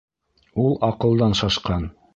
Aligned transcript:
Ул 0.63 0.73
аҡылдан 0.89 1.39
шашҡан! 1.43 1.91